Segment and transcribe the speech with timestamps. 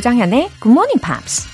[0.00, 1.46] 조장현의 Good Morning Pops.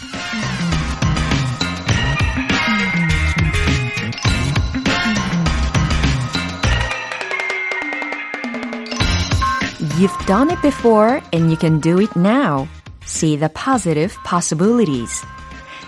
[9.98, 12.68] You've done it before and you can do it now.
[13.04, 15.24] See the positive possibilities.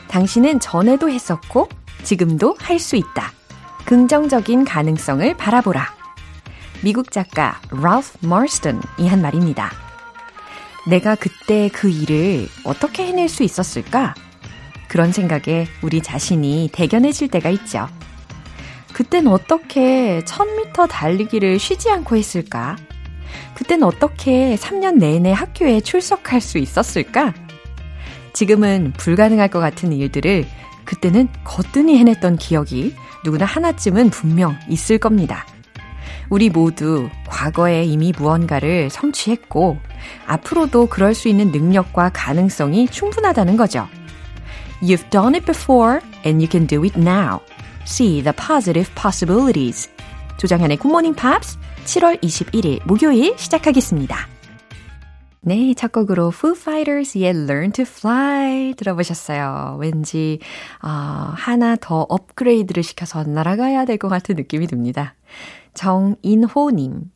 [0.09, 1.69] 당신은 전에도 했었고
[2.03, 3.31] 지금도 할 수 있다.
[3.85, 5.87] 긍정적인 가능성을 바라보라.
[6.83, 9.88] 미국 작가 랄프 마스턴이 한 말입니다.
[10.89, 14.15] 내가 그때 그 일을 어떻게 해낼 수 있었을까?
[14.89, 17.87] 그런 생각에 우리 자신이 대견해질 때가 있죠.
[18.95, 22.77] 그땐 어떻게 1000m 달리기를 쉬지 않고 했을까?
[23.55, 27.35] 그땐 어떻게 3년 내내 학교에 출석할 수 있었을까?
[28.33, 30.47] 지금은 불가능할 것 같은 일들을
[30.85, 35.45] 그때는 거뜬히 해냈던 기억이 누구나 하나쯤은 분명 있을 겁니다.
[36.31, 39.79] 우리 모두 과거에 이미 무언가를 성취했고
[40.27, 43.87] 앞으로도 그럴 수 있는 능력과 가능성이 충분하다는 거죠.
[44.83, 47.41] You've done it before and you can do it now.
[47.87, 49.91] See the positive possibilities.
[50.37, 54.29] 조정현의 굿모닝 팝스 7월 21일 목요일 시작하겠습니다.
[55.41, 59.79] 네, 첫 곡으로 Foo Fighters의 Learn to Fly 들어보셨어요.
[59.81, 60.41] 왠지
[60.83, 65.15] 어, 하나 더 업그레이드를 시켜서 날아가야 될 것 같은 느낌이 듭니다.
[65.79, 67.13] 정인호님.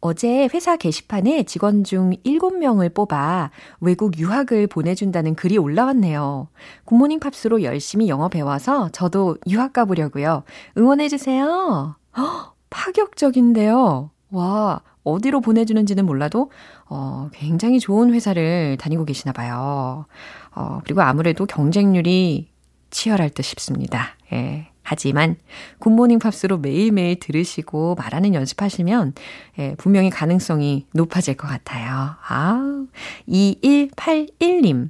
[0.00, 6.48] 어제 회사 게시판에 직원 중 7명을 뽑아 외국 유학을 보내준다는 글이 올라왔네요.
[6.84, 10.44] 굿모닝 팝스로 열심히 영어 배워서 저도 유학 가보려고요.
[10.78, 11.96] 응원해주세요.
[12.16, 14.10] 허, 파격적인데요.
[14.30, 16.50] 와, 어디로 보내주는지는 몰라도,
[16.88, 20.06] 어, 굉장히 좋은 회사를 다니고 계시나 봐요.
[20.54, 22.50] 어, 그리고 아무래도 경쟁률이
[22.90, 24.16] 치열할 듯 싶습니다.
[24.32, 24.68] 예.
[24.88, 25.36] 하지만
[25.80, 29.12] 굿모닝 팝스로 매일매일 들으시고 말하는 연습하시면
[29.58, 32.14] 예, 분명히 가능성이 높아질 것 같아요.
[32.26, 32.86] 아,
[33.28, 34.88] 2181님.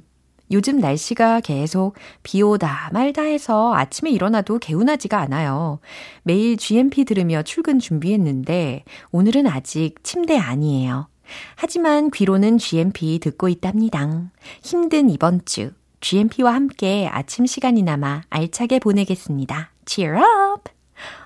[0.51, 5.79] 요즘 날씨가 계속 비 오다 말다 해서 아침에 일어나도 개운하지가 않아요.
[6.23, 11.09] 매일 GMP 들으며 출근 준비했는데 오늘은 아직 침대 아니에요.
[11.55, 14.31] 하지만 귀로는 GMP 듣고 있답니다.
[14.63, 19.71] 힘든 이번 주 GMP와 함께 아침 시간이나마 알차게 보내겠습니다.
[19.89, 20.69] Cheer up!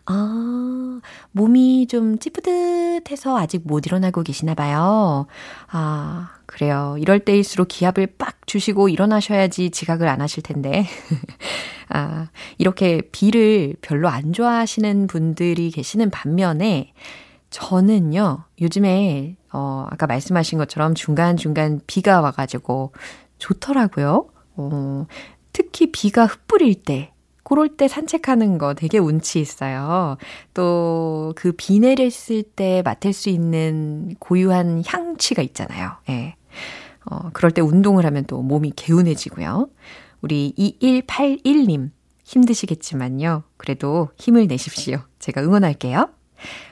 [0.06, 1.02] 아,
[1.34, 5.28] 몸이 좀 찌뿌듯해서 아직 못 일어나고 계시나 봐요.
[5.68, 6.96] 아, 그래요.
[6.98, 10.86] 이럴 때일수록 기합을 빡 주시고 일어나셔야지 지각을 안 하실 텐데.
[11.90, 16.94] 아, 이렇게 비를 별로 안 좋아하시는 분들이 계시는 반면에
[17.50, 22.94] 저는요, 요즘에, 어, 아까 말씀하신 것처럼 중간중간 비가 와가지고
[23.40, 24.30] 좋더라고요.
[24.56, 25.06] 어,
[25.52, 27.13] 특히 비가 흩뿌릴 때,
[27.54, 30.18] 그럴 때 산책하는 거 되게 운치 있어요.
[30.56, 35.92] 또 그 비 내렸을 때 맡을 수 있는 고유한 향취가 있잖아요.
[36.10, 36.36] 예.
[37.06, 39.70] 어, 그럴 때 운동을 하면 또 몸이 개운해지고요.
[40.22, 41.92] 우리 2181님
[42.24, 43.44] 힘드시겠지만요.
[43.58, 45.00] 그래도 힘을 내십시오.
[45.20, 46.10] 제가 응원할게요.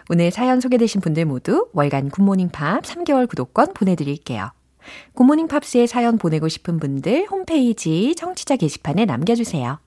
[0.10, 4.50] 오늘 사연 소개되신 분들 모두 월간 굿모닝 팝 3개월 구독권 보내드릴게요.
[5.14, 9.78] 굿모닝 팝스에 사연 보내고 싶은 분들 홈페이지 청취자 게시판에 남겨주세요.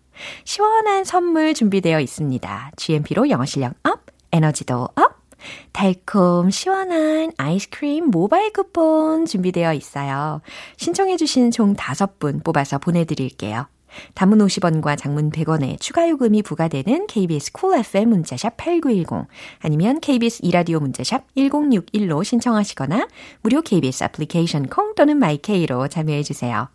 [0.45, 2.73] 시원한 선물 준비되어 있습니다.
[2.77, 4.00] GMP로 영어 실력 up,
[4.33, 5.25] 에너지도 up,
[5.73, 10.41] 달콤 시원한 아이스크림 모바일 쿠폰 준비되어 있어요.
[10.77, 13.67] 신청해주신 총 5분 뽑아서 보내드릴게요.
[14.15, 19.29] 단문 50원과 장문 100원의 추가 요금이 부과되는 KBS cool FM 문자샵 8910
[19.61, 23.09] 아니면 KBS 이라디오 문자샵 1061로 신청하시거나
[23.43, 26.69] 무료 KBS 애플리케이션 콩 또는 마이케이로 참여해 주세요.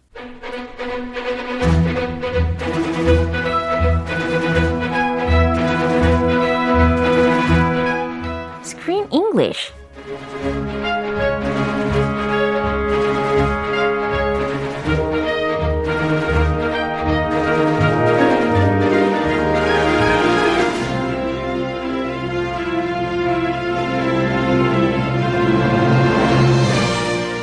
[9.39, 9.71] English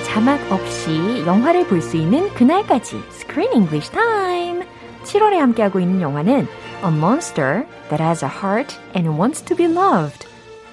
[0.04, 4.66] 자막 없이 영화를 볼 수 있는 그날까지 Screen English Time.
[5.04, 6.48] 7월에 함께하고 있는 영화는
[6.84, 10.25] A Monster That Has a Heart and Wants to Be Loved.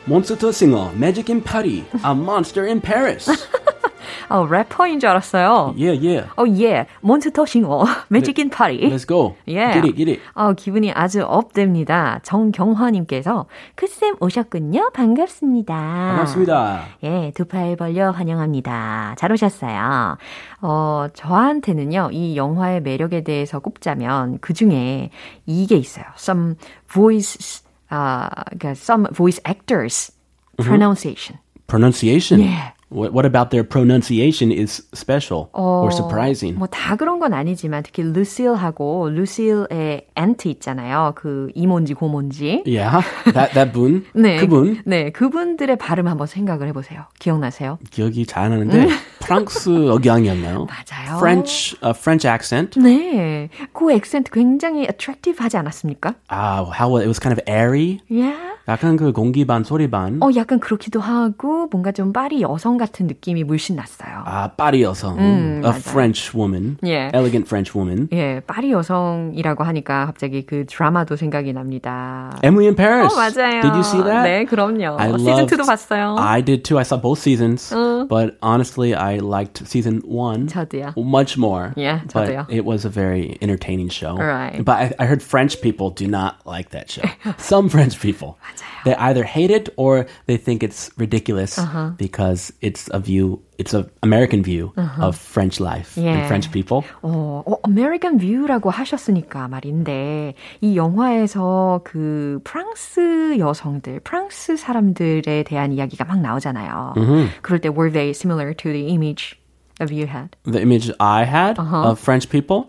[0.06, 3.32] 몬스터 싱어 Magic in Paris, A Monster in Paris.
[4.30, 5.74] 어, 래퍼인 줄 알았어요.
[5.78, 6.28] Yeah, yeah.
[6.38, 6.88] 어, 예.
[7.02, 7.84] 몬스터 싱어
[8.52, 8.90] 파리.
[8.90, 9.36] Let's go.
[9.48, 9.72] 예.
[9.74, 10.22] Get it, get it.
[10.34, 12.20] 어, 기분이 아주 업됩니다.
[12.24, 13.46] 정경화님께서
[13.76, 14.92] 크쌤 오셨군요.
[14.94, 15.74] 반갑습니다.
[15.74, 16.82] 반갑습니다.
[17.04, 19.16] 예, 두 팔 벌려 환영합니다.
[19.18, 20.18] 잘 오셨어요.
[20.62, 25.12] 어, 저한테는요, 이 영화의 매력에 대해서 꼽자면 그 중에
[25.46, 26.06] 이게 있어요.
[26.18, 26.56] Some
[26.92, 27.62] voice, 아,
[27.93, 30.12] uh, 그러니까 some voice actors
[30.56, 31.38] pronunciation.
[31.67, 32.41] Pronunciation.
[32.41, 32.75] 예.
[32.94, 36.56] What, what about their pronunciation is special or surprising?
[36.57, 41.13] 뭐 다 그런 건 아니지만 특히 루실하고 루실의 앤트 있잖아요.
[41.16, 42.63] 그 이모인지 고모인지.
[42.68, 43.01] Yeah,
[43.34, 47.06] that that 분, 네, 그분 네, 그분들의 발음 한번 생각을 해보세요.
[47.19, 47.80] 기억나세요?
[47.90, 48.88] 기억이 잘 안 나는데
[49.22, 50.68] 프랑스 억양이었나요?
[50.68, 51.18] 맞아요.
[51.18, 52.78] French, uh, French accent.
[52.80, 56.13] 네, 그 액센트 굉장히 attractive하지 않았습니까?
[56.30, 58.01] Ah, how it was kind of airy.
[58.10, 58.36] Yeah.
[58.68, 60.19] 약간 그 공기 반 소리 반.
[60.22, 64.23] 어, 약간 그렇기도 하고 뭔가 좀 파리 여성 같은 느낌이 물씬 났어요.
[64.25, 65.19] 아, 파리 여성.
[65.19, 65.75] 음, a 맞아요.
[65.81, 66.76] French woman.
[66.85, 67.11] 예.
[67.15, 68.09] Elegant French woman.
[68.12, 72.31] 예, 파리 여성이라고 하니까 갑자기 그 드라마도 생각이 납니다.
[72.43, 73.12] Emily in Paris.
[73.12, 73.62] 어, 맞아요.
[73.62, 74.23] Did you see that?
[74.29, 74.97] 네, 그럼요.
[74.99, 76.17] I 시즌 loved- 2도 봤어요.
[76.19, 76.79] I did too.
[76.79, 77.73] I saw both seasons.
[77.75, 78.06] 어.
[78.09, 80.94] But honestly, I liked season one 저도요.
[80.97, 81.73] much more.
[81.76, 82.47] Yeah, but 저도요.
[82.50, 84.17] it was a very entertaining show.
[84.17, 84.65] Right.
[84.65, 87.03] But I, I heard French people do not like that show.
[87.38, 88.38] Some French people.
[88.85, 91.93] They either hate it or they think it's ridiculous Uh-huh.
[91.99, 96.15] because it's a view, it's an American view of French life Yeah.
[96.15, 96.82] and French people.
[97.03, 106.05] 어, 어, 아메리칸 뷰라고 하셨으니까 말인데 이 영화에서 그 프랑스 여성들, 프랑스 사람들에 대한 이야기가
[106.05, 106.94] 막 나오잖아요.
[107.43, 109.38] 그럴 때 were they similar to the image
[109.81, 110.31] of you had?
[110.44, 112.67] The image I had of French people.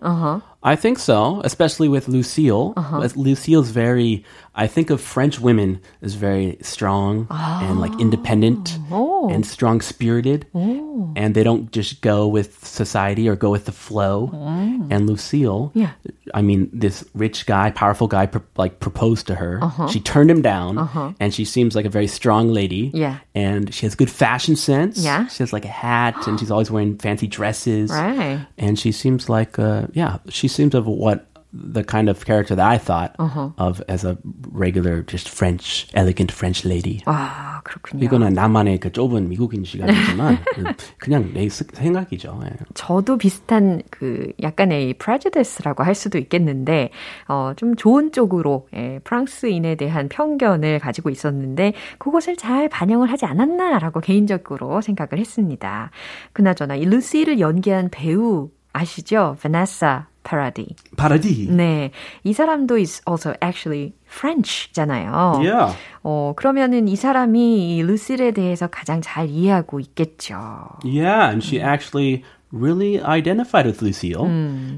[0.62, 2.74] I think so, especially with Lucille.
[3.02, 4.24] As Lucille's very,
[4.57, 9.29] I think of French women as very strong and like independent oh.
[9.29, 10.47] and strong spirited.
[10.55, 11.13] Oh.
[11.17, 14.31] And they don't just go with society or go with the flow.
[14.33, 14.89] Mm.
[14.93, 15.91] And Lucille, Yeah.
[16.33, 19.59] I mean, this rich guy, powerful guy, pro- like proposed to her.
[19.63, 19.89] Uh-huh.
[19.89, 21.13] She turned him down, uh-huh.
[21.21, 22.91] and she seems like a very strong lady.
[22.95, 23.19] Yeah.
[23.35, 24.99] And she has good fashion sense.
[24.99, 25.27] Yeah.
[25.29, 27.91] She has like a hat, and she's always wearing fancy dresses.
[27.91, 28.45] Right.
[28.59, 32.67] And she seems like, uh, yeah, she seems of what the kind of character that
[32.67, 33.51] I thought Uh-huh.
[33.59, 34.17] of as a
[34.53, 37.01] regular, just French, elegant French lady.
[37.07, 38.05] 아, 그렇군요.
[38.05, 40.39] 이거는 나만의 그 좁은 미국인 시각이지만
[40.99, 42.41] 그냥 내 스- 생각이죠.
[42.45, 42.51] 예.
[42.75, 46.91] 저도 비슷한 그 약간의 prejudice라고 할 수도 있겠는데
[47.29, 54.01] 어, 좀 좋은 쪽으로 예, 프랑스인에 대한 편견을 가지고 있었는데 그것을 잘 반영을 하지 않았나라고
[54.01, 55.91] 개인적으로 생각을 했습니다.
[56.33, 59.37] 그나저나 이 루시를 연기한 배우 아시죠?
[59.41, 60.76] 베네사 파라디.
[60.98, 61.48] 파라디.
[61.50, 61.92] 네,
[62.24, 65.42] 이 사람도 is also actually French잖아요.
[65.42, 65.76] Yeah.
[66.04, 70.80] 어, 그러면은 이 사람이 이 루실에 대해서 가장 잘 이해하고 있겠죠.
[70.84, 74.26] Yeah, and she actually really identified with Lucille.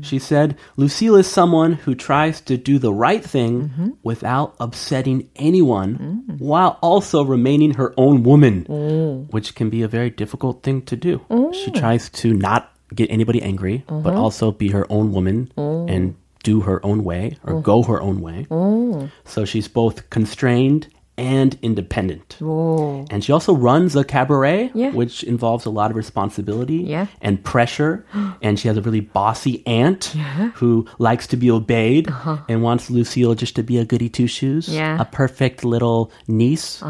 [0.02, 6.36] She said, Lucille is someone who tries to do the right thing without upsetting anyone
[6.38, 8.66] while also remaining her own woman,
[9.32, 11.22] which can be a very difficult thing to do.
[11.54, 16.61] She tries to not get anybody angry, but also be her own woman and do
[16.63, 18.47] her own way or go her own way.
[19.25, 20.89] So she's both constrained
[21.19, 22.37] and independent.
[22.43, 23.07] 오.
[23.11, 24.91] And she also runs a cabaret, Yeah.
[24.93, 27.07] which involves a lot of responsibility Yeah.
[27.23, 28.05] and pressure.
[28.43, 30.13] and she has a really bossy aunt
[30.61, 32.13] who likes to be obeyed
[32.51, 34.77] and wants Lucille just to be a goody two shoes, Uh-huh.
[34.77, 34.93] Yeah.
[35.01, 35.05] Uh-huh.
[35.09, 36.83] a perfect little niece.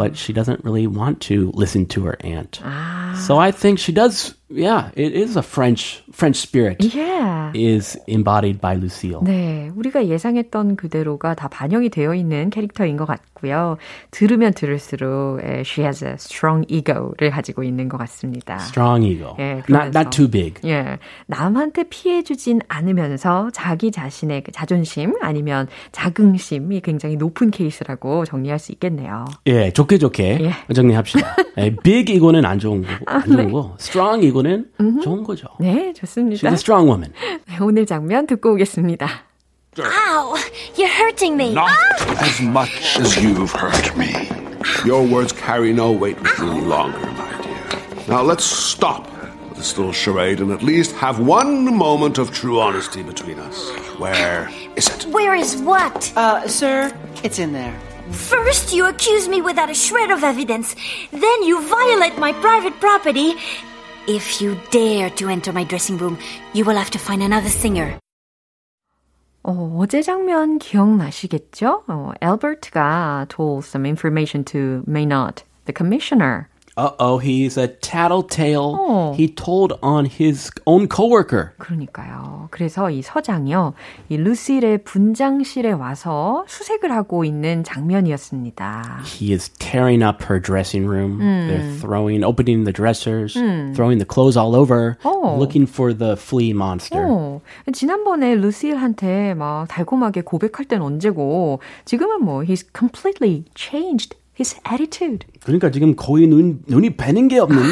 [0.00, 2.60] But she doesn't really want to listen to her aunt.
[2.64, 3.12] Ah.
[3.26, 4.32] So I think she does.
[4.54, 7.50] Yeah, it is a French French spirit Yeah.
[7.54, 9.20] is embodied by Lucille.
[9.24, 13.76] 네, 우리가 예상했던 그대로가 다 반영이 되어 있는 캐릭터인 것 같고요.
[14.12, 18.56] 들으면 들을수록 에, she has a strong ego를 가지고 있는 것 같습니다.
[18.56, 20.60] Strong ego, 예, not not too big.
[20.64, 28.58] 예, 남한테 피해 주진 않으면서 자기 자신의 그 자존심 아니면 자긍심이 굉장히 높은 케이스라고 정리할
[28.58, 29.24] 수 있겠네요.
[29.46, 30.74] 예, 좋게 좋게 예.
[30.74, 31.36] 정리합시다.
[31.58, 33.74] 예, big 이거는 안 좋은 거고, 안 좋은 거.
[33.80, 34.71] strong 이거는
[35.03, 35.47] 좋은 거죠.
[35.59, 36.47] 네, 좋습니다.
[36.47, 37.13] She's a strong woman.
[37.47, 39.07] 네, 오늘 장면 듣고 오겠습니다.
[39.79, 40.35] Ow!
[40.75, 41.53] You're hurting me.
[41.53, 41.71] Not
[42.21, 44.11] as much as you've hurt me.
[44.85, 48.07] Your words carry no weight with me any longer, my dear.
[48.09, 49.07] Now let's stop
[49.49, 53.69] with this little charade and at least have one moment of true honesty between us.
[53.99, 55.05] Where is it?
[55.13, 56.11] Where is what?
[56.17, 56.91] Uh, sir,
[57.23, 57.73] it's in there.
[58.11, 60.75] First, you accuse me without a shred of evidence.
[61.11, 63.35] Then, you violate my private property.
[64.07, 66.17] If you dare to enter my dressing room,
[66.53, 67.97] you will have to find another singer.
[69.43, 71.83] 어, 어제 장면 기억나시겠죠?
[71.87, 76.47] 어, 엘버트가 told some information to Maynard, the commissioner.
[76.76, 78.74] Uh oh, he's a tattletale.
[78.76, 79.12] Oh.
[79.14, 81.52] He told on his own coworker.
[81.58, 82.48] 그러니까요.
[82.50, 83.74] 그래서 이 서장이요,
[84.08, 89.02] 이 루실의 분장실에 와서 수색을 하고 있는 장면이었습니다.
[89.04, 91.18] He is tearing up her dressing room.
[91.20, 93.34] They're throwing, opening the dressers,
[93.74, 95.36] throwing the clothes all over, Oh.
[95.38, 97.06] looking for the flea monster.
[97.06, 97.40] 어,
[97.72, 105.26] 지난번에 루실한테 막 달콤하게 고백할 땐 언제고, 지금은 뭐, he's completely changed his attitude.
[105.42, 107.62] 그러니까 지금 거의 눈, 눈이 배는 게 없는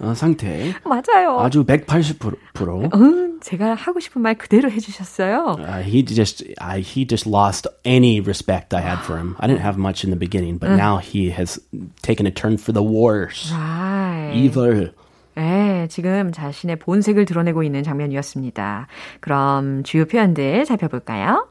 [0.00, 0.72] 어, 상태.
[0.84, 1.38] 맞아요.
[1.40, 2.94] 아주 180%.
[2.94, 5.56] 음, 제가 하고 싶은 말 그대로 해주셨어요.
[5.58, 9.36] Uh, he just uh, he just lost any respect I had for him.
[9.38, 11.60] I didn't have much in the beginning, but now he has
[12.02, 13.52] taken a turn for the worse.
[13.52, 14.32] Right.
[14.34, 14.92] Evil.
[15.36, 18.86] 네, 지금 자신의 본색을 드러내고 있는 장면이었습니다.
[19.20, 21.48] 그럼 주요 표현들 살펴볼까요?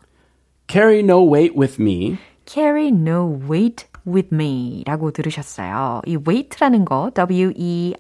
[0.70, 2.18] Carry no weight with me.
[2.46, 6.02] carry no weight with me 라고 들으셨어요.
[6.06, 7.94] 이 weight라는 거 W-E-I-G-H-T에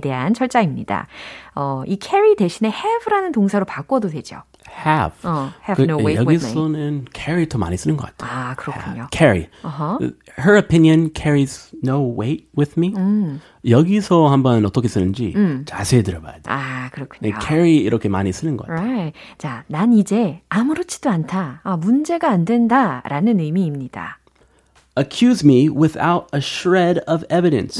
[0.00, 1.06] 대한 철자입니다.
[1.54, 4.42] 어, 이 carry 대신에 have라는 동사로 바꿔도 되죠.
[4.70, 5.12] Have.
[5.24, 6.34] 어, have no weight with me.
[6.36, 8.30] 여기서는 carry 더 많이 쓰는 것 같아요.
[8.30, 9.08] 아, 그렇군요.
[9.12, 9.48] carry.
[10.38, 12.94] Her opinion carries no weight with me.
[13.68, 15.34] 여기서 한번 어떻게 쓰는지
[15.66, 16.42] 자세히 들어봐야 돼.
[16.46, 17.38] 아, 네, 그렇군요.
[17.40, 18.86] carry 이렇게 많이 쓰는 것 같아요.
[18.86, 19.18] Right.
[19.36, 21.60] 자, 난 이제 아무렇지도 않다.
[21.62, 23.02] 아, 문제가 안 된다.
[23.06, 24.19] 라는 의미입니다.
[24.96, 27.78] Accuse me without a shred of evidence.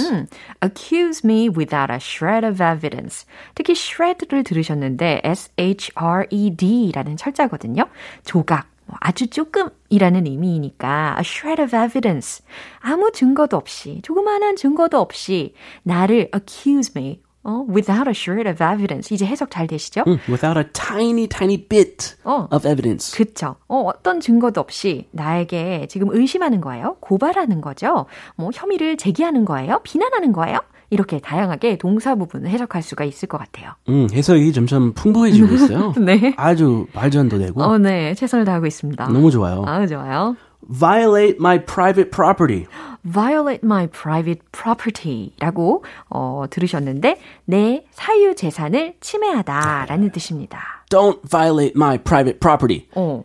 [0.62, 3.26] accuse me without a shred of evidence.
[3.54, 7.88] 특히 shred를 들으셨는데 S-H-R-E-D라는 철자거든요.
[8.24, 8.68] 조각.
[8.86, 12.44] 뭐 아주 조금이라는 의미이니까 a shred of evidence.
[12.80, 19.14] 아무 증거도 없이, 조그마한 증거도 없이 나를 accuse me 어, without a shred of evidence.
[19.14, 20.04] 이제 해석 잘 되시죠?
[20.28, 22.48] Without a tiny, tiny bit 어.
[22.52, 23.16] of evidence.
[23.16, 23.56] 그쵸.
[23.68, 26.96] 어, 어떤 증거도 없이 나에게 지금 의심하는 거예요?
[27.00, 28.06] 고발하는 거죠?
[28.36, 29.80] 뭐, 혐의를 제기하는 거예요?
[29.82, 30.58] 비난하는 거예요?
[30.90, 33.72] 이렇게 다양하게 동사 부분을 해석할 수가 있을 것 같아요.
[33.88, 35.92] 음, 해석이 점점 풍부해지고 있어요.
[36.04, 36.34] 네.
[36.36, 38.12] 아주 발전도 되고 어, 네.
[38.14, 39.06] 최선을 다하고 있습니다.
[39.06, 39.62] 너무 좋아요.
[39.66, 40.36] 아, 좋아요.
[40.67, 42.67] Violate my private property.
[43.03, 50.83] violate my private property 라고, 어, 들으셨는데, 내 사유 재산을 침해하다 라는 뜻입니다.
[50.89, 52.87] Don't violate my private property.
[52.95, 53.23] 어,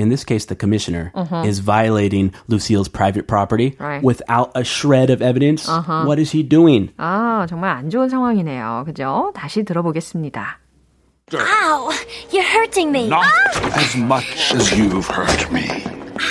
[0.00, 1.10] In this case, the commissioner
[1.44, 4.00] is violating Lucille's private property Right.
[4.02, 5.68] without a shred of evidence.
[5.68, 6.90] What is he doing?
[6.98, 8.84] 아, 정말 안 좋은 상황이네요.
[8.86, 9.32] 그죠?
[9.34, 10.60] 다시 들어보겠습니다.
[11.34, 11.90] Ow!
[12.30, 13.08] You're hurting me.
[13.08, 13.26] Not
[13.76, 15.66] as much as you've hurt me.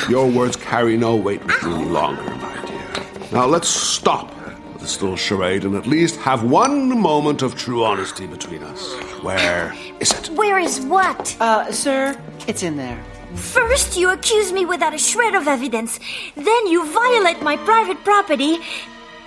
[0.08, 3.30] Your words carry no weight with me any longer, my dear.
[3.32, 4.32] Now let's stop
[4.78, 8.94] this little charade and at least have one moment of true honesty between us.
[9.22, 10.28] Where is it?
[10.30, 11.36] Where is what?
[11.40, 12.98] Uh, sir, it's in there.
[13.34, 15.98] First, you accuse me without a shred of evidence.
[16.34, 18.58] Then, you violate my private property.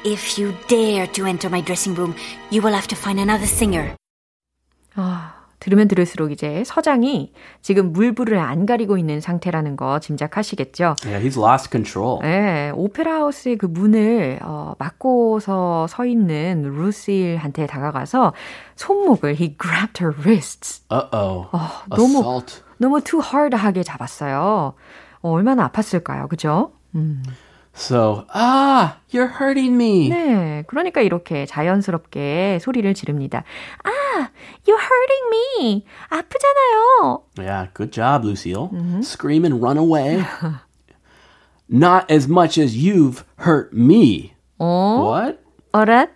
[0.04, 2.16] If you dare to enter my dressing room,
[2.52, 3.96] you will have to find another singer.
[4.96, 10.96] 아, 들으면 들을수록 이제 서장이 지금 물불을 안 가리고 있는 상태라는 거 짐작하시겠죠?
[11.04, 12.20] Yeah, he's lost control.
[12.22, 18.34] 네, 오페라 하우스의 그 문을 어, 막고서 서 있는 루실한테 다가가서
[18.76, 20.84] 손목을 he grabbed her wrists.
[20.92, 21.50] Uh-oh.
[21.90, 22.62] 너무 Assault.
[22.78, 24.76] 너무 too hard하게 잡았어요.
[25.24, 26.74] 어, 얼마나 아팠을까요, 그죠?
[27.78, 30.10] So, ah, you're hurting me.
[30.10, 33.44] 네, 그러니까 이렇게 자연스럽게 소리를 지릅니다.
[33.84, 33.90] 아,
[34.66, 35.26] you're hurting
[35.60, 35.86] me.
[36.10, 37.24] 아프잖아요.
[37.38, 38.70] Yeah, good job, Lucille.
[39.02, 40.24] Scream and run away.
[41.68, 44.34] Not as much as you've hurt me.
[44.58, 45.40] What?
[45.74, 46.08] 어랏?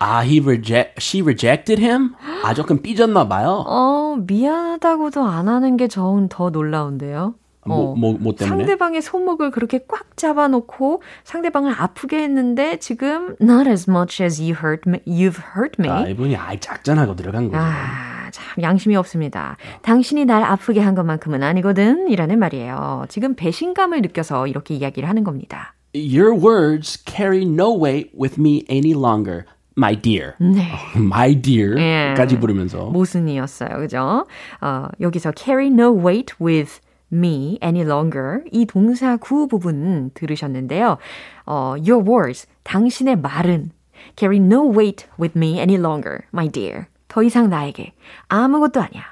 [0.00, 1.00] Ah, he reject.
[1.00, 2.14] She rejected him.
[2.44, 3.64] 아 조금 삐졌나 봐요.
[3.66, 7.34] 어, 미안하다고도 안 하는 게 전 더 놀라운데요.
[7.68, 8.58] 뭐, 뭐, 뭐 때문에?
[8.64, 14.88] 상대방의 손목을 그렇게 꽉 잡아놓고 상대방을 아프게 했는데 지금 not as much as you hurt
[14.88, 15.88] me, you've hurt me.
[15.88, 17.62] 아, 이분이 아이 작전하고 들어간 거죠.
[17.62, 19.56] 아, 참 양심이 없습니다.
[19.82, 23.06] 당신이 날 아프게 한 것만큼은 아니거든 이라는 말이에요.
[23.08, 25.74] 지금 배신감을 느껴서 이렇게 이야기를 하는 겁니다.
[25.94, 29.44] Your words carry no weight with me any longer,
[29.76, 30.34] my dear.
[30.38, 30.68] 네.
[30.96, 31.40] my 예.
[31.40, 32.86] dear까지 부르면서.
[32.86, 33.78] 모순이었어요.
[33.78, 34.26] 그죠?
[34.60, 36.80] 어, 여기서 carry no weight with
[37.12, 40.98] me any longer 이 동사 구 부분 들으셨는데요.
[41.46, 43.70] 어, your words, 당신의 말은
[44.16, 46.86] carry no weight with me any longer, my dear.
[47.08, 47.92] 더 이상 나에게
[48.28, 49.02] 아무것도 아니야.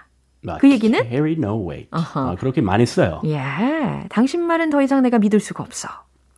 [0.49, 0.99] 아, 그 얘기는?
[1.09, 1.88] carry no weight.
[1.91, 3.21] 아, 그렇게 많이 써요.
[3.25, 3.41] 예,
[4.11, 5.88] 당신 말은 더 이상 내가 믿을 수가 없어.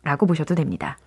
[0.03, 0.97] 라고 보셔도 됩니다.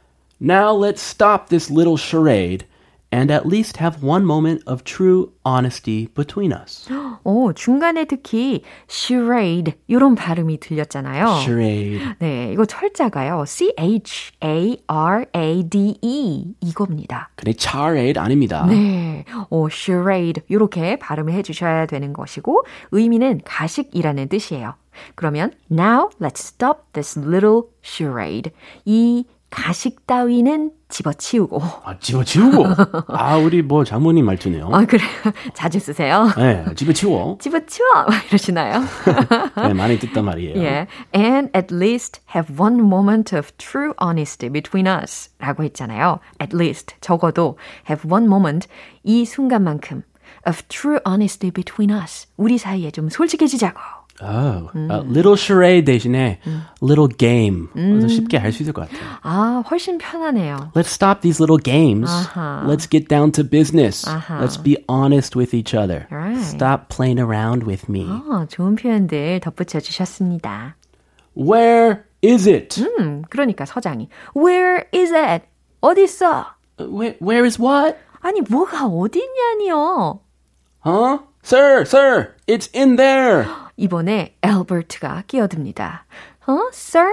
[0.41, 2.67] Now let's stop this little charade
[3.12, 6.90] and at least have one moment of true honesty between us.
[7.24, 11.40] 오, 중간에 특히 charade 이런 발음이 들렸잖아요.
[11.42, 12.02] Charade.
[12.20, 13.46] 네, 이거 철자가요.
[14.98, 17.30] C-H-A-R-A-D-E 이겁니다.
[17.36, 18.66] 근데 charade 아닙니다.
[18.68, 24.76] 네, 어, charade 이렇게 발음을 해주셔야 되는 것이고 의미는 가식이라는 뜻이에요.
[25.16, 28.52] 그러면 now let's stop this little charade.
[28.86, 31.63] 이 가식 따위는 집어치우고.
[31.85, 32.67] 아, 집어치우고.
[33.09, 34.71] 아, 우리 뭐 장모님 말투네요.
[34.73, 35.07] 아, 그래요?
[35.53, 36.27] 자주 쓰세요?
[36.39, 37.37] 네, 집어치워.
[37.39, 37.89] 집어치워!
[38.29, 38.81] 이러시나요?
[39.57, 40.57] 네, 많이 듣단 말이에요.
[40.63, 40.87] 예.
[41.15, 45.31] And at least have one moment of true honesty between us.
[45.39, 46.19] 라고 했잖아요.
[46.41, 46.97] At least.
[47.03, 48.67] 적어도 have one moment.
[49.05, 50.03] 이 순간만큼
[50.49, 52.27] of true honesty between us.
[52.39, 53.79] 우리 사이에 좀 솔직해지자고.
[54.22, 56.40] Oh, uh, little charade 대신에
[56.82, 57.70] little game.
[57.76, 59.06] 그래서 쉽게 할 수 있을 것 같아요.
[59.22, 60.72] 아, 훨씬 편하네요.
[60.74, 62.10] Let's stop these little games.
[62.10, 62.66] 아하.
[62.66, 64.08] Let's get down to business.
[64.10, 64.42] 아하.
[64.42, 66.08] Let's be honest with each other.
[66.10, 66.42] Right.
[66.42, 68.08] Stop playing around with me.
[68.10, 70.76] 어, 좋은 표현들 덧붙여 주셨습니다.
[71.38, 72.82] Where is it?
[72.82, 75.46] 음, 그러니까 서장이 Where is it?
[75.82, 76.48] 어디 있어?
[76.80, 77.96] Where, where is what?
[78.22, 80.22] 아니, 뭐가 어디 있냐니요.
[80.84, 81.20] Huh?
[81.45, 83.47] Sir, sir, it's in there.
[83.77, 86.05] 이번에 엘버트가 끼어듭니다.
[86.47, 87.09] 어, sir?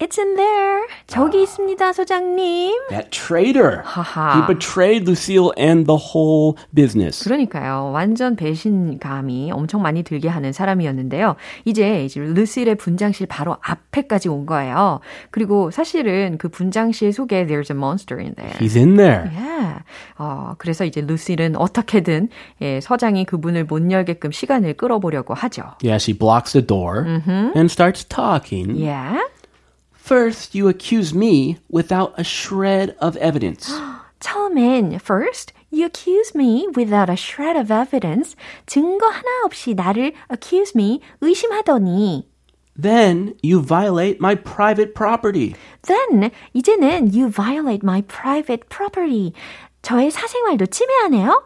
[0.00, 0.86] It's in there.
[1.06, 2.74] 저기 있습니다, 소장님.
[2.90, 3.82] That traitor.
[3.84, 4.34] 하하.
[4.34, 7.22] He betrayed Lucille and the whole business.
[7.22, 7.92] 그러니까요.
[7.94, 11.36] 완전 배신감이 엄청 많이 들게 하는 사람이었는데요.
[11.64, 14.98] 이제 이제 루실의 분장실 바로 앞에까지 온 거예요.
[15.30, 18.58] 그리고 사실은 그 분장실 속에 there's a monster in there.
[18.58, 19.30] He's in there.
[19.32, 19.76] 예.
[20.18, 22.30] 어, 그래서 이제 루실은 어떻게든
[22.62, 25.62] 예, 서장이 그분을 못 열게끔 시간을 끌어보려고 하죠.
[25.84, 27.06] Yeah, she blocks the door
[27.54, 28.76] and starts talking.
[28.82, 28.92] 예.
[30.03, 33.71] First, you accuse me without a shred of evidence.
[34.19, 38.35] 처음엔 first you accuse me without a shred of evidence
[38.65, 42.27] 증거 하나 없이 나를 accuse me 의심하더니
[42.81, 45.53] then, you violate my private property.
[45.83, 49.33] then 이제는 you violate my private property
[49.81, 51.43] 저의 사생활도 침해하네요.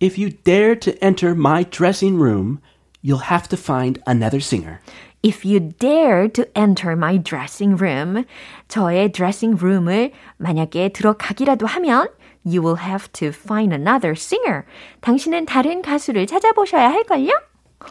[0.00, 2.60] If you dare to enter my dressing room,
[3.02, 4.80] you'll have to find another singer.
[5.25, 8.25] If you dare to enter my dressing room,
[8.67, 12.09] 저의 dressing room을 만약에 들어가기라도 하면
[12.43, 14.63] you will have to find another singer.
[14.99, 17.31] 당신은 다른 가수를 찾아보셔야 할걸요?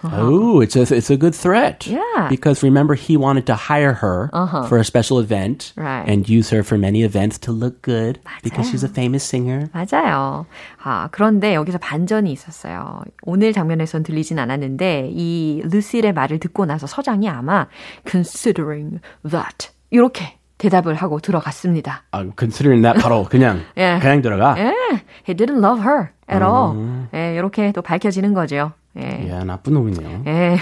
[0.04, 1.86] Oh, it's a it's a good threat.
[1.86, 2.28] Yeah.
[2.28, 4.30] Because remember, he wanted to hire her
[4.68, 6.08] for a special event Right.
[6.08, 9.68] and use her for many events to look good because she's a famous singer.
[9.72, 10.46] 맞아요.
[10.82, 13.02] 아, 그런데 여기서 반전이 있었어요.
[13.22, 17.66] 오늘 장면에선 들리진 않았는데 이 루실의 말을 듣고 나서 서장이 아마
[18.08, 22.04] considering that 이렇게 대답을 하고 들어갔습니다.
[22.14, 23.98] Uh, considering that 바로 그냥 예.
[24.00, 24.54] 그냥 들어가.
[24.58, 24.72] 예,
[25.28, 26.76] he didn't love her at all.
[27.14, 28.72] 예, 이렇게 또 밝혀지는 거죠.
[28.98, 29.30] 예.
[29.30, 30.22] 야 나쁜 놈이네요.
[30.26, 30.58] 예.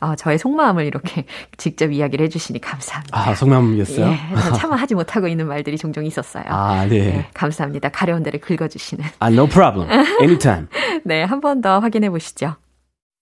[0.00, 1.24] 아, 저의 속마음을 이렇게
[1.56, 3.18] 직접 이야기를 해주시니 감사합니다.
[3.18, 4.06] 아 속마음이었어요.
[4.10, 4.18] 예,
[4.58, 6.44] 차마 하지 못하고 있는 말들이 종종 있었어요.
[6.48, 6.96] 아 네.
[6.96, 7.88] 예, 감사합니다.
[7.88, 9.04] 가려운 데를 긁어주시는.
[9.20, 9.88] 아 no problem.
[10.20, 10.66] Anytime.
[11.04, 12.56] 네, 한 번 더 확인해 보시죠.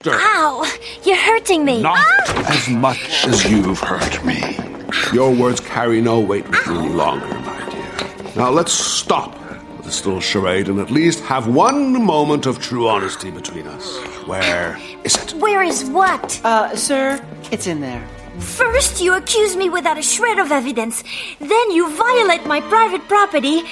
[0.06, 0.62] Ow!
[1.04, 1.80] You're hurting me.
[1.80, 1.96] Not
[2.50, 4.36] as much as you've hurt me.
[5.14, 8.34] Your words carry no weight with any longer, my dear.
[8.36, 9.32] Now let's stop
[9.83, 13.97] this little charade and at least have one moment of true honesty between us.
[14.27, 15.33] Where is it?
[15.35, 16.39] Where is what?
[16.43, 17.19] Uh, sir,
[17.51, 18.03] it's in there.
[18.39, 21.03] First, you accuse me without a shred of evidence.
[21.39, 23.63] Then, you violate my private property.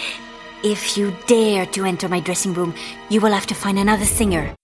[0.63, 2.73] If you dare to enter my dressing room,
[3.09, 4.55] you will have to find another singer.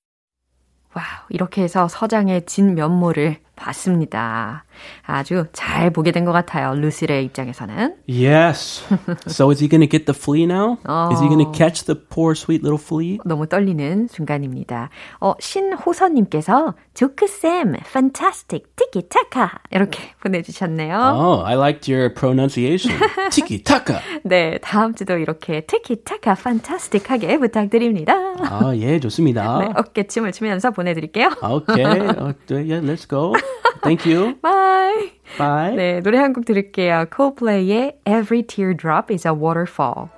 [0.93, 4.64] 와우, 이렇게 해서 서장의 진 면모를 봤습니다.
[5.04, 6.74] 아주 잘 보게 된 것 같아요.
[6.74, 7.94] 루실의 입장에서는.
[8.08, 8.84] Yes.
[9.26, 10.78] so is he going to get the flea now?
[11.12, 13.18] Is he going to catch the poor sweet little flea?
[13.24, 14.90] 너무 떨리는 순간입니다.
[15.20, 20.96] 어, 신호선님께서 조크쌤, fantastic, 티키타카 이렇게 보내주셨네요.
[20.96, 22.98] Oh, I liked your pronunciation.
[23.30, 23.98] Tiki taka.
[24.24, 28.14] 네, 다음 주도 이렇게 티키타카, fantastic하게 부탁드립니다.
[28.40, 29.58] 아, 예, 좋습니다.
[29.60, 31.30] 네, 어깨춤을 추면서 보내드릴게요.
[31.42, 31.84] Okay.
[31.84, 33.34] Uh, yeah, let's go.
[33.82, 34.34] Thank you.
[34.42, 35.12] Bye.
[35.38, 35.76] Bye.
[35.76, 37.06] 네, 노래 한 곡 들을게요.
[37.14, 40.08] Coldplay의 Every Teardrop is a Waterfall.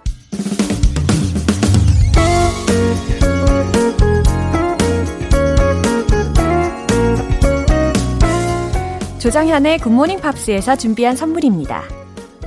[9.18, 11.82] 조정현의 굿모닝 팝스에서 준비한 선물입니다.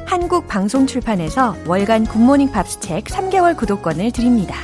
[0.06, 4.56] 한국 방송 출판에서 월간 굿모닝 팝스 책 3개월 구독권을 드립니다.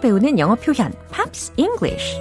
[0.00, 2.18] 배우는 영어 표현 Pops English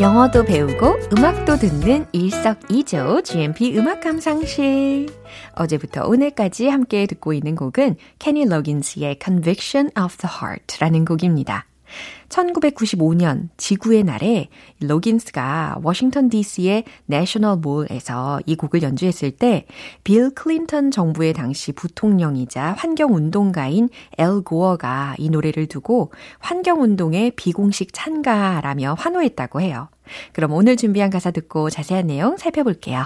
[0.00, 5.08] 영어도 배우고 음악도 듣는 일석이조 GMP 음악 감상실.
[5.54, 11.66] 어제부터 오늘까지 함께 듣고 있는 곡은 케니 로긴스의 Conviction of the Heart라는 곡입니다.
[12.28, 14.48] 1995년 지구의 날에
[14.80, 19.66] 로긴스가 워싱턴 DC의 내셔널 몰에서 이 곡을 연주했을 때
[20.04, 29.60] 빌 클린턴 정부의 당시 부통령이자 환경운동가인 앨 고어가 이 노래를 두고 환경운동의 비공식 찬가라며 환호했다고
[29.60, 29.88] 해요.
[30.32, 33.04] 그럼 오늘 준비한 가사 듣고 자세한 내용 살펴볼게요.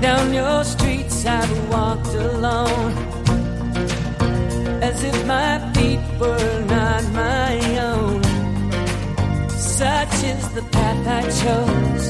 [0.00, 2.92] Down your streets I've walked alone
[4.92, 7.52] as if my feet were not my
[7.90, 8.20] own.
[9.78, 12.06] Such is the path I chose.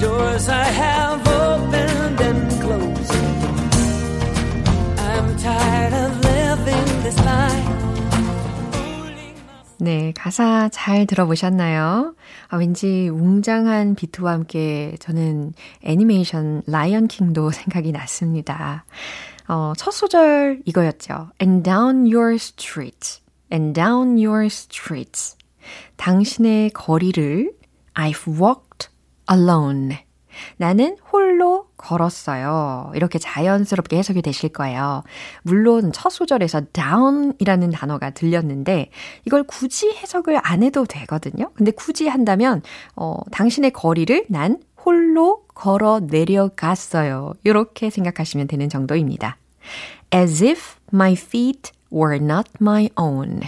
[0.00, 3.14] Doors I have opened and closed.
[5.10, 7.72] I'm tired of living this life.
[9.78, 12.14] 네, 가사 잘 들어보셨나요?
[12.48, 18.84] 아, 왠지 웅장한 비트와 함께 저는 애니메이션 라이언 킹도 생각이 났습니다.
[19.48, 21.30] 어, 첫 소절 이거였죠.
[21.40, 23.22] And down your streets.
[23.52, 25.36] And down your streets.
[25.96, 27.52] 당신의 거리를
[27.94, 28.88] I've walked
[29.30, 29.98] alone.
[30.58, 32.92] 나는 홀로 걸었어요.
[32.94, 35.02] 이렇게 자연스럽게 해석이 되실 거예요.
[35.42, 38.90] 물론 첫 소절에서 down이라는 단어가 들렸는데
[39.24, 41.50] 이걸 굳이 해석을 안 해도 되거든요.
[41.54, 42.62] 근데 굳이 한다면
[42.94, 47.34] 어, 당신의 거리를 난 홀로 걸어 내려갔어요.
[47.42, 49.36] 이렇게 생각하시면 되는 정도입니다.
[50.14, 53.40] As if my feet were not my own.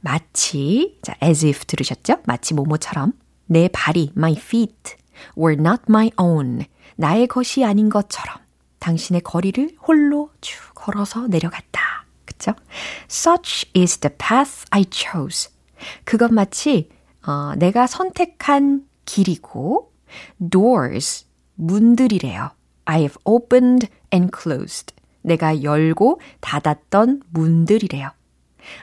[0.00, 2.18] 마치, 자, as if 들으셨죠?
[2.26, 3.14] 마치 뭐뭐처럼.
[3.46, 4.96] 내 발이, my feet,
[5.38, 6.66] were not my own.
[6.96, 8.36] 나의 것이 아닌 것처럼.
[8.78, 12.04] 당신의 거리를 홀로 쭉 걸어서 내려갔다.
[12.26, 12.52] 그쵸?
[13.10, 15.50] Such is the path I chose.
[16.04, 16.90] 그것 마치,
[17.26, 19.87] 어, 내가 선택한 길이고,
[20.50, 22.50] doors, 문들이래요.
[22.84, 24.94] I have opened and closed.
[25.22, 28.10] 내가 열고 닫았던 문들이래요.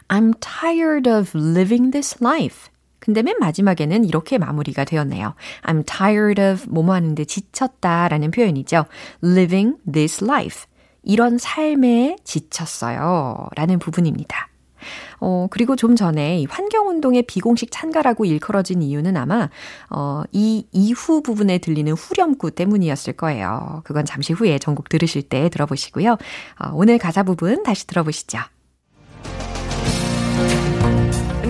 [0.07, 2.69] I'm tired of living this life.
[2.99, 5.35] 근데 맨 마지막에는 이렇게 마무리가 되었네요.
[5.63, 8.85] I'm tired of 뭐뭐 하는데 지쳤다 라는 표현이죠.
[9.23, 10.65] living this life.
[11.03, 13.47] 이런 삶에 지쳤어요.
[13.55, 14.49] 라는 부분입니다.
[15.19, 19.49] 어, 그리고 좀 전에 이 환경운동의 비공식 찬가라고 일컬어진 이유는 아마,
[19.89, 23.81] 어, 이 이후 부분에 들리는 후렴구 때문이었을 거예요.
[23.83, 26.11] 그건 잠시 후에 전곡 들으실 때 들어보시고요.
[26.13, 28.39] 어, 오늘 가사 부분 다시 들어보시죠.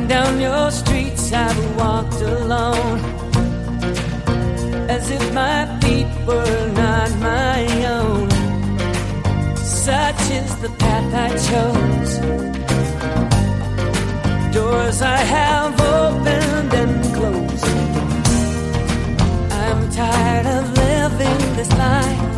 [0.07, 2.99] Down your streets I've walked alone
[4.87, 8.29] As if my feet were not my own
[9.57, 12.54] Such is the path I chose
[14.75, 17.65] doors I have opened and closed.
[19.51, 22.35] I'm tired of living this life.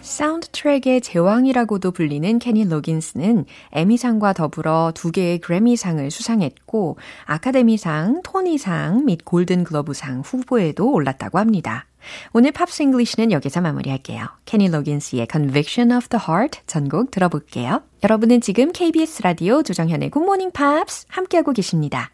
[0.00, 9.24] 사운드 트랙의 제왕이라고도 불리는 케니 로긴스는 에미상과 더불어 두 개의 그래미상을 수상했고 아카데미상, 토니상 및
[9.24, 11.86] 골든 글러브상 후보에도 올랐다고 합니다.
[12.32, 14.26] 오늘 Pops English는 여기서 마무리할게요.
[14.44, 17.82] 케니 로긴스의 Conviction of the Heart 전곡 들어볼게요.
[18.02, 22.10] 여러분은 지금 KBS 라디오 조정현의 Good Morning Pops 함께하고 계십니다.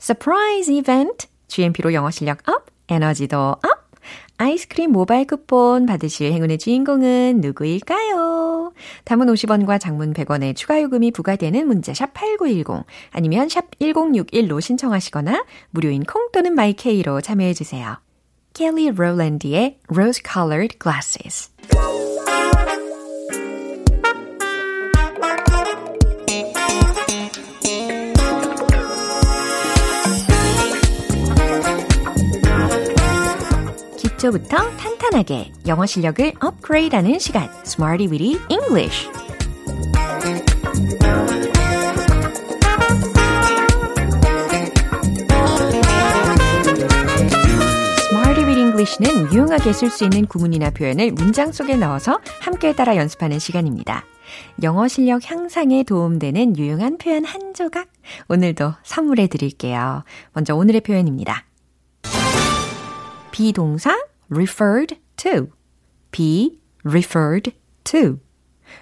[0.00, 3.90] Surprise Event, GMP로 영어 실력 up, 에너지도 up!
[4.38, 8.72] 아이스크림 모바일 쿠폰 받으실 행운의 주인공은 누구일까요?
[9.04, 16.04] 단문 50원과 장문 100원의 추가 요금이 부과되는 문자 샵 8910 아니면 샵 1061로 신청하시거나 무료인
[16.04, 17.98] 콩 또는 마이케이로 참여해 주세요.
[18.53, 21.49] 켈리 롤랜드의 Rose Colored Glasses.
[33.97, 39.07] 기초부터 탄탄하게 영어 실력을 업그레이드하는 시간, Smarty Weedy English.
[48.80, 54.04] English는 유용하게 쓸 수 있는 구문이나 표현을 문장 속에 넣어서 함께 따라 연습하는 시간입니다.
[54.62, 57.88] 영어 실력 향상에 도움되는 유용한 표현 한 조각
[58.28, 60.04] 오늘도 선물해 드릴게요.
[60.32, 61.44] 먼저 오늘의 표현입니다.
[63.32, 63.98] be동사
[64.30, 65.48] referred to,
[66.10, 67.52] be referred
[67.84, 68.18] to.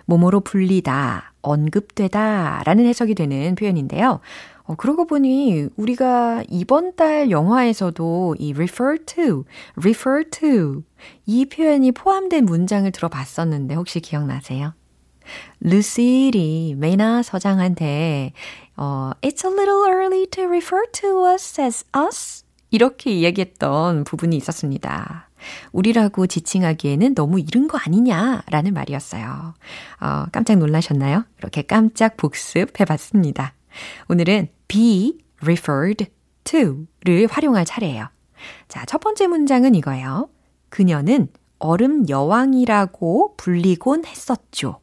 [0.04, 4.20] 뭐뭐로 불리다, 언급되다 라는 해석이 되는 표현인데요.
[4.68, 9.44] 어, 그러고 보니 우리가 이번 달 영화에서도 이 refer to,
[9.76, 10.82] refer to
[11.24, 14.74] 이 표현이 포함된 문장을 들어봤었는데 혹시 기억나세요?
[15.60, 18.32] 루실이 메나 서장한테
[18.76, 22.44] 어, It's a little early to refer to us as us.
[22.70, 25.30] 이렇게 이야기했던 부분이 있었습니다.
[25.72, 29.54] 우리라고 지칭하기에는 너무 이른 거 아니냐라는 말이었어요.
[30.00, 31.24] 어, 깜짝 놀라셨나요?
[31.38, 33.54] 이렇게 깜짝 복습해 봤습니다.
[34.08, 36.06] 오늘은 be referred
[36.44, 38.08] to를 활용할 차례예요.
[38.68, 40.30] 자, 첫 번째 문장은 이거예요.
[40.68, 41.28] 그녀는
[41.58, 44.80] 얼음 여왕이라고 불리곤 했었죠.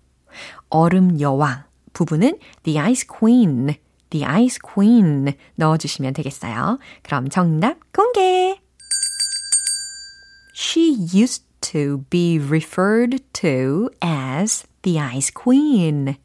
[0.70, 3.76] 얼음 여왕 부분은 the ice queen,
[4.10, 6.80] the ice queen 넣어주시면 되겠어요.
[7.04, 8.60] 그럼 정답 공개!
[10.54, 16.18] She used to be referred to as the ice queen.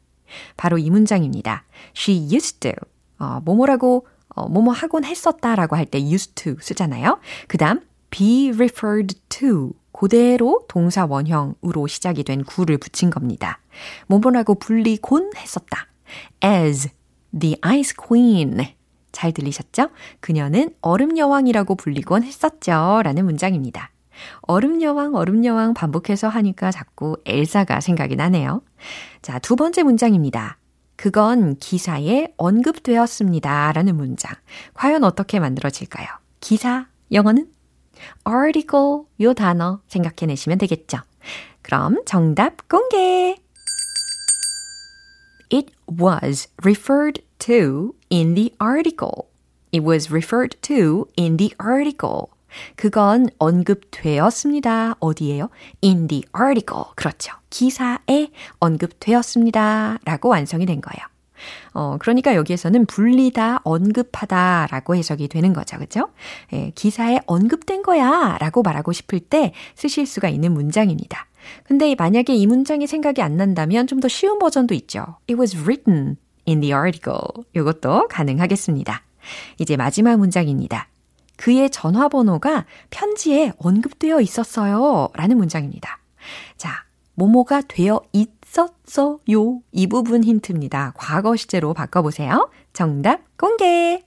[0.57, 1.63] 바로 이 문장입니다.
[1.95, 2.71] She used to.
[3.19, 7.19] 어, 뭐뭐라고, 어, 뭐뭐 하곤 했었다라고 할 때 used to 쓰잖아요.
[7.47, 9.73] 그 다음, be referred to.
[9.91, 13.59] 그대로 동사 원형으로 시작이 된 구를 붙인 겁니다.
[14.07, 15.87] 뭐뭐라고 불리곤 했었다.
[16.43, 16.89] as
[17.37, 18.57] the ice queen.
[19.11, 19.89] 잘 들리셨죠?
[20.21, 23.01] 그녀는 얼음 여왕이라고 불리곤 했었죠.
[23.03, 23.91] 라는 문장입니다.
[24.41, 28.61] 얼음 여왕, 얼음 여왕 반복해서 하니까 자꾸 엘사가 생각이 나네요.
[29.21, 30.57] 자, 두 번째 문장입니다.
[30.95, 33.71] 그건 기사에 언급되었습니다.
[33.71, 34.35] 라는 문장.
[34.73, 36.07] 과연 어떻게 만들어질까요?
[36.39, 37.47] 기사, 영어는?
[38.27, 40.99] article, 요 단어 생각해내시면 되겠죠.
[41.61, 43.35] 그럼 정답 공개!
[45.51, 49.29] It was referred to in the article.
[49.71, 52.29] It was referred to in the article.
[52.75, 54.95] 그건 언급되었습니다.
[54.99, 55.49] 어디에요?
[55.83, 56.85] In the article.
[56.95, 57.33] 그렇죠.
[57.49, 59.99] 기사에 언급되었습니다.
[60.05, 61.05] 라고 완성이 된 거예요.
[61.73, 65.77] 어, 그러니까 여기에서는 불리다, 언급하다 라고 해석이 되는 거죠.
[65.79, 66.09] 그죠?
[66.53, 71.27] 예, 기사에 언급된 거야 라고 말하고 싶을 때 쓰실 수가 있는 문장입니다.
[71.63, 75.17] 근데 만약에 이 문장이 생각이 안 난다면 좀 더 쉬운 버전도 있죠.
[75.29, 77.21] It was written in the article.
[77.55, 79.01] 이것도 가능하겠습니다.
[79.59, 80.87] 이제 마지막 문장입니다.
[81.41, 85.09] 그의 전화번호가 편지에 언급되어 있었어요.
[85.15, 85.97] 라는 문장입니다.
[86.55, 89.61] 자, 뭐뭐가 되어 있었어요.
[89.71, 90.93] 이 부분 힌트입니다.
[90.95, 92.51] 과거 시제로 바꿔보세요.
[92.73, 94.03] 정답 공개!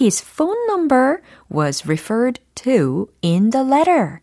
[0.00, 1.18] His phone number
[1.54, 4.20] was referred to in the letter.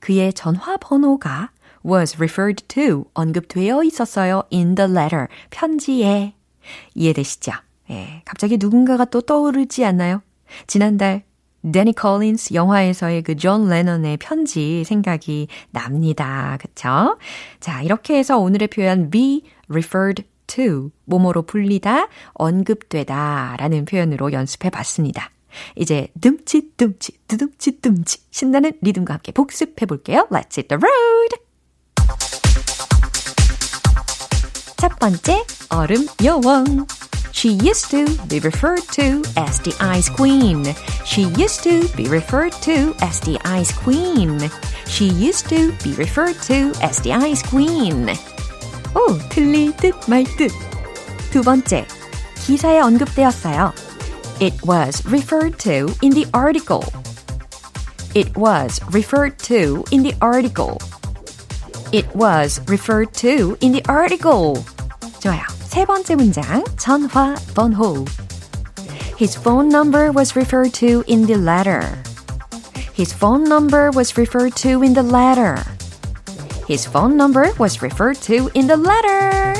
[0.00, 1.52] 그의 전화번호가
[1.86, 4.42] was referred to 언급되어 있었어요.
[4.52, 5.28] in the letter.
[5.50, 6.34] 편지에.
[6.96, 7.52] 이해되시죠?
[7.90, 10.23] 예, 갑자기 누군가가 또 떠오르지 않나요?
[10.66, 11.24] 지난달
[11.72, 16.58] 대니 콜린스 영화에서의 그 존 레넌의 편지 생각이 납니다.
[16.60, 17.16] 그쵸?
[17.60, 25.30] 자, 이렇게 해서 오늘의 표현 be referred to 뭐뭐로 불리다, 언급되다 라는 표현으로 연습해 봤습니다.
[25.76, 30.26] 이제 듬칫듬칫 두둠칫둠칫 신나는 리듬과 함께 복습해 볼게요.
[30.30, 31.44] Let's hit the road!
[34.76, 36.86] 첫 번째, 얼음 여왕.
[37.33, 40.65] She used to be referred to as the ice queen.
[41.05, 44.49] She used to be referred to as the ice queen.
[44.87, 48.09] She used to be referred to as the ice queen.
[48.95, 50.51] 오, 틀릴 듯 말 듯.
[51.31, 51.85] 두 번째,
[52.45, 53.73] 기사에 언급되었어요.
[54.41, 56.83] It was referred to in the article.
[58.15, 60.79] It was referred to in the article.
[61.91, 64.63] It was referred to in the article.
[65.19, 65.52] 좋아요.
[65.73, 68.05] 세 번째 문장, 전화 번호.
[69.17, 71.81] His phone number was referred to in the letter.
[72.93, 75.55] His phone number was referred to in the letter.
[76.67, 79.53] His phone number was referred to in the letter.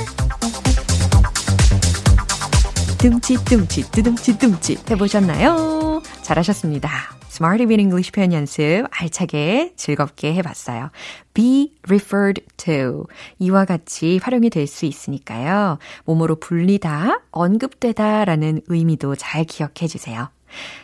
[2.99, 6.01] dum칫dum칫, 두둠칫dum칫 해보셨나요?
[6.21, 7.12] 잘하셨습니다.
[7.34, 10.90] Smarty Bean English 표현 연습 알차게 즐겁게 해봤어요.
[11.34, 13.06] be referred to
[13.40, 15.78] 이와 같이 활용이 될 수 있으니까요.
[16.04, 20.30] 몸으로 불리다, 언급되다 라는 의미도 잘 기억해 주세요.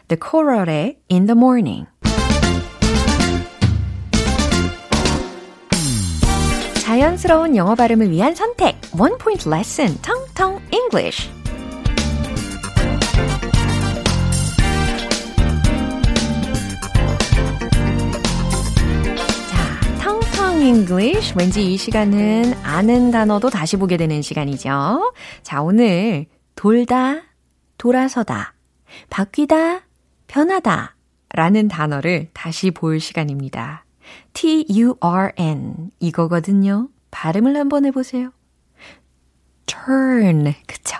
[0.08, 1.86] The Coral의 In the Morning
[6.82, 11.30] 자연스러운 영어 발음을 위한 선택 One Point Lesson 텅텅 English
[20.60, 21.34] English.
[21.38, 25.12] 왠지 이 시간은 아는 단어도 다시 보게 되는 시간이죠.
[25.42, 27.22] 자, 오늘 돌다,
[27.78, 28.54] 돌아서다,
[29.08, 29.80] 바뀌다,
[30.26, 30.96] 변하다
[31.32, 33.84] 라는 단어를 다시 볼 시간입니다.
[34.32, 36.88] T-U-R-N 이거거든요.
[37.10, 38.30] 발음을 한번 해보세요.
[39.66, 40.96] turn 그쵸?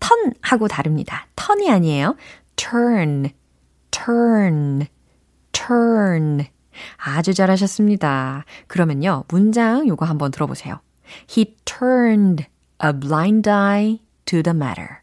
[0.00, 1.26] 턴 하고 다릅니다.
[1.36, 2.16] 턴이 아니에요.
[2.56, 3.30] turn,
[3.90, 4.86] turn,
[5.52, 6.46] turn
[6.96, 8.44] 아주 잘하셨습니다.
[8.66, 10.80] 그러면요, 문장 요거 한번 들어보세요.
[11.30, 12.46] He turned
[12.84, 14.98] a blind eye to the matter.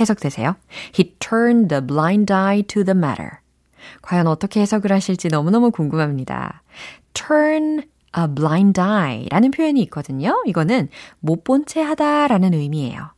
[0.00, 0.56] 해석되세요?
[0.96, 3.38] He turned a blind eye to the matter.
[4.02, 6.62] 과연 어떻게 해석을 하실지 너무너무 궁금합니다.
[7.14, 7.82] turn
[8.16, 10.42] a blind eye 라는 표현이 있거든요.
[10.46, 10.88] 이거는
[11.20, 13.10] 못 본 채 하다 라는 의미예요.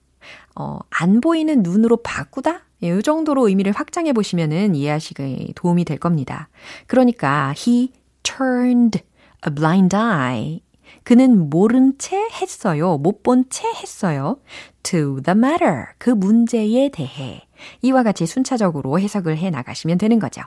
[0.56, 2.62] 어, 안 보이는 눈으로 바꾸다?
[2.82, 6.48] 예, 이 정도로 의미를 확장해 보시면은 이해하시기 도움이 될 겁니다.
[6.86, 9.00] 그러니까 he turned
[9.46, 10.62] a blind eye.
[11.04, 12.98] 그는 모른 채 했어요.
[12.98, 14.38] 못 본 채 했어요.
[14.82, 15.86] to the matter.
[15.98, 17.42] 그 문제에 대해.
[17.82, 20.42] 이와 같이 순차적으로 해석을 해 나가시면 되는 거죠.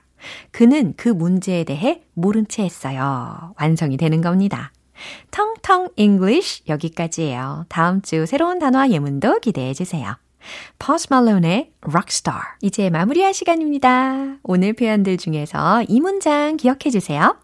[0.52, 3.54] 그는 그 문제에 대해 모른 채 했어요.
[3.60, 4.72] 완성이 되는 겁니다.
[5.32, 7.65] 텅텅 English 여기까지예요.
[7.70, 10.15] 다음 주 새로운 단어와 예문도 기대해 주세요.
[10.80, 12.42] Post Malone의 Rockstar.
[12.62, 14.38] 이제 마무리할 시간입니다.
[14.44, 17.38] 오늘 표현들 중에서 이 문장 기억해 주세요.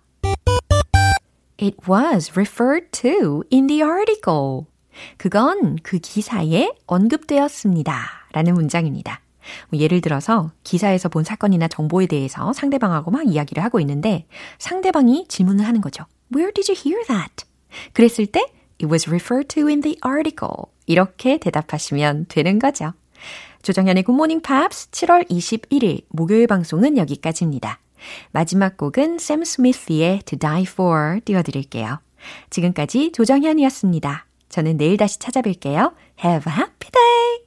[1.59, 4.65] It was referred to in the article.
[5.17, 7.95] 그건 그 기사에 언급되었습니다.
[8.31, 9.21] 라는 문장입니다.
[9.69, 14.27] 뭐 예를 들어서 기사에서 본 사건이나 정보에 대해서 상대방하고 막 이야기를 하고 있는데
[14.59, 16.05] 상대방이 질문을 하는 거죠.
[16.33, 17.45] Where did you hear that?
[17.93, 18.45] 그랬을 때
[18.79, 20.65] It was referred to in the article.
[20.85, 22.93] 이렇게 대답하시면 되는 거죠.
[23.63, 27.79] 조정현의 굿모닝 팝스 7월 21일 목요일 방송은 여기까지입니다.
[28.31, 31.99] 마지막 곡은 샘 스미스의 To Die For 띄워드릴게요.
[32.49, 34.25] 지금까지 조정현이었습니다.
[34.49, 35.93] 저는 내일 다시 찾아뵐게요.
[36.23, 37.37] Have a happy day!